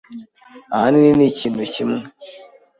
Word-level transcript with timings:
Ahanini, 0.73 1.11
ni 1.17 1.25
ikintu 1.31 1.61
kimwe. 1.73 1.99